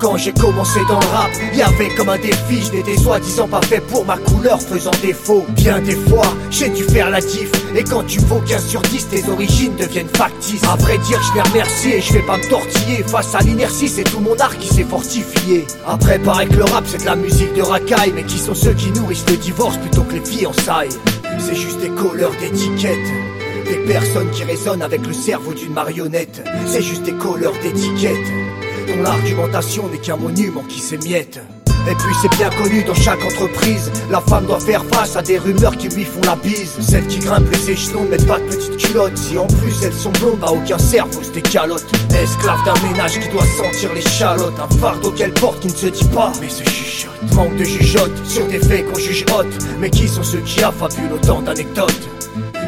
[0.00, 3.60] Quand j'ai commencé dans le rap, y avait comme un défi, je n'étais soi-disant pas
[3.60, 5.44] fait pour ma couleur faisant défaut.
[5.50, 9.08] Bien des fois, j'ai dû faire la diff, et quand tu vaux 15 sur 10,
[9.08, 10.64] tes origines deviennent factices.
[10.64, 13.04] À vrai dire, je les remercie et je vais pas me tortiller.
[13.06, 15.66] Face à l'inertie, c'est tout mon art qui s'est fortifié.
[15.86, 18.72] Après, paraît que le rap c'est de la musique de racaille, mais qui sont ceux
[18.72, 20.88] qui nourrissent le divorce plutôt que les fiançailles?
[21.38, 22.96] C'est juste des colleurs d'étiquettes.
[23.66, 26.42] Des personnes qui résonnent avec le cerveau d'une marionnette.
[26.66, 28.16] C'est juste des colleurs d'étiquettes.
[29.02, 31.40] L'argumentation n'est qu'un monument qui s'émiette.
[31.88, 35.38] Et puis c'est bien connu dans chaque entreprise, la femme doit faire face à des
[35.38, 36.76] rumeurs qui lui font la bise.
[36.80, 39.16] Celles qui grimpent les échelons ne mettent pas de petites culottes.
[39.16, 41.86] Si en plus elles sont blondes, bah aucun cerveau se décalote.
[42.14, 44.58] Esclave d'un ménage qui doit sentir les chalotes.
[44.60, 47.34] Un fardeau qu'elle porte qui ne se dit pas, mais se chuchote.
[47.34, 49.46] Manque de jugeote sur des faits qu'on juge haute.
[49.78, 52.08] Mais qui sont ceux qui affabulent autant d'anecdotes?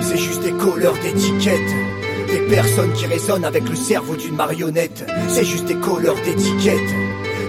[0.00, 2.01] C'est juste des colleurs d'étiquettes.
[2.32, 5.04] Des personnes qui résonnent avec le cerveau d'une marionnette.
[5.28, 6.78] C'est juste des colleurs d'étiquettes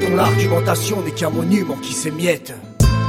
[0.01, 2.53] dont l'argumentation n'est qu'un monument qui s'émiette.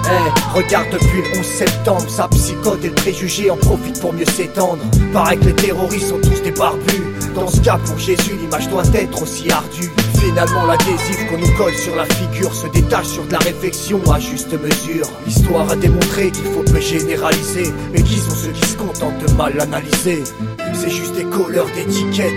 [0.06, 4.26] Eh, regarde depuis le 11 septembre, sa psychote et le préjugé en profitent pour mieux
[4.26, 4.82] s'étendre.
[5.12, 7.02] Paraît que les terroristes sont tous des barbus.
[7.34, 9.90] Dans ce cas, pour Jésus, l'image doit être aussi ardue.
[10.20, 14.20] Finalement, l'adhésif qu'on nous colle sur la figure se détache sur de la réflexion à
[14.20, 15.08] juste mesure.
[15.26, 19.32] L'histoire a démontré qu'il faut peu généraliser, mais qui sont ceux qui se contentent de
[19.32, 20.22] mal analyser
[20.74, 22.32] C'est juste des colleurs d'étiquettes.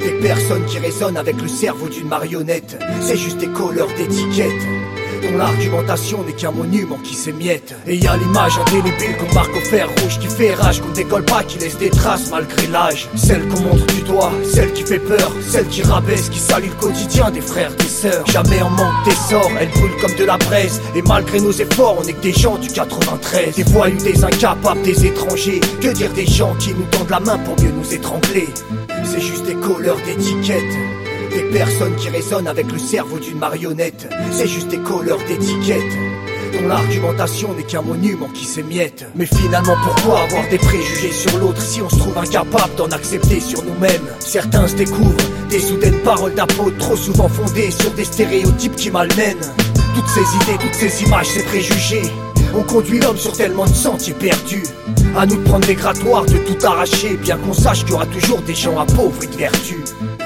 [0.00, 2.78] Des personnes qui résonnent avec le cerveau d'une marionnette.
[3.00, 4.93] C'est juste des colleurs d'étiquettes.
[5.24, 7.74] Dont l'argumentation n'est qu'un monument qui s'émiette.
[7.86, 11.24] Et y a l'image indélébile qu'on marque au fer rouge qui fait rage, qu'on décolle
[11.24, 13.08] pas, qui laisse des traces malgré l'âge.
[13.14, 16.74] Celle qu'on montre du doigt, celle qui fait peur, celle qui rabaisse, qui salit le
[16.74, 18.26] quotidien des frères, des sœurs.
[18.26, 20.80] Jamais en manque d'essor, elle brûle comme de la braise.
[20.94, 23.54] Et malgré nos efforts, on est que des gens du 93.
[23.54, 25.60] Des voyous, des incapables, des étrangers.
[25.80, 28.48] Que dire des gens qui nous tendent la main pour mieux nous étrangler?
[29.04, 31.03] C'est juste des colleurs d'étiquettes.
[31.34, 34.08] Des personnes qui résonnent avec le cerveau d'une marionnette.
[34.30, 35.82] C'est juste des colleurs d'étiquettes.
[36.52, 39.04] Dont l'argumentation n'est qu'un monument qui s'émiette.
[39.16, 43.40] Mais finalement, pourquoi avoir des préjugés sur l'autre si on se trouve incapable d'en accepter
[43.40, 44.06] sur nous-mêmes?
[44.20, 45.16] Certains se découvrent
[45.50, 49.50] des soudaines paroles d'apôtres, trop souvent fondées sur des stéréotypes qui malmènent.
[49.96, 52.12] Toutes ces idées, toutes ces images, ces préjugés
[52.56, 54.62] on conduit l'homme sur tellement de sentiers perdus.
[55.16, 58.06] À nous de prendre des grattoirs, de tout arracher, bien qu'on sache qu'il y aura
[58.06, 59.76] toujours des gens à pauvres et de vertu.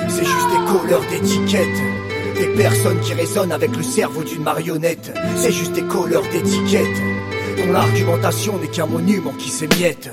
[0.08, 1.66] C'est juste des colleurs d'étiquettes.
[2.36, 5.12] Des personnes qui résonnent avec le cerveau d'une marionnette.
[5.36, 6.86] C'est juste des colleurs d'étiquettes.
[7.58, 10.10] Dont l'argumentation n'est qu'un monument qui s'émiette.